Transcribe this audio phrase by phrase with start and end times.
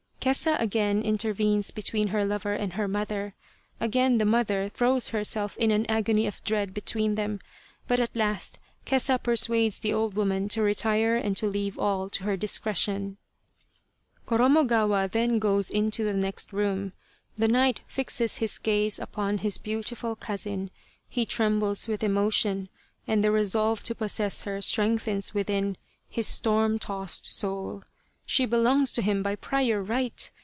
[0.21, 3.33] Kesa again intervenes between her lover and her mother;
[3.79, 7.39] again the mother throws herself in an agony of dread between them;
[7.87, 12.23] but at last Kesa persuades the old woman to retire and to leave all to
[12.25, 13.15] her dis cretion.
[14.27, 16.93] Koromogawa then goes into the next room.
[17.35, 20.69] The knight fixes his gaze upon his beautiful cousin,
[21.09, 22.69] he trembles with emotion,
[23.07, 25.77] and the resolve to possess her strengthens within
[26.07, 27.81] his storm tossed soul.
[28.23, 30.31] She belongs to him by prior right.